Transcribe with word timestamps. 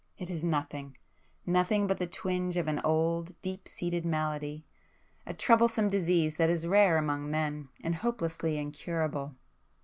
—it 0.17 0.31
is 0.31 0.43
nothing,—nothing 0.43 1.85
but 1.85 1.99
the 1.99 2.07
twinge 2.07 2.57
of 2.57 2.67
an 2.67 2.81
old 2.83 3.39
deep 3.43 3.67
seated 3.67 4.03
malady,—a 4.03 5.33
troublesome 5.35 5.89
disease 5.89 6.37
that 6.37 6.49
is 6.49 6.65
rare 6.65 6.97
among 6.97 7.29
men, 7.29 7.69
and 7.83 7.97
hopelessly 7.97 8.57
incurable." 8.57 9.35